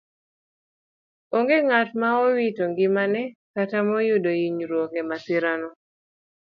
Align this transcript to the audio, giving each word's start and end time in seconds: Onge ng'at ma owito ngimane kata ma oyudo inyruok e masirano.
Onge 1.37 1.57
ng'at 1.65 1.89
ma 2.01 2.09
owito 2.25 2.63
ngimane 2.71 3.21
kata 3.53 3.77
ma 3.85 3.93
oyudo 4.01 4.29
inyruok 4.47 4.91
e 5.01 5.03
masirano. 5.09 5.69